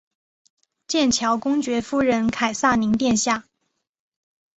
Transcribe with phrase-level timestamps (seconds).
[0.87, 3.45] 剑桥公爵夫人凯萨琳殿下。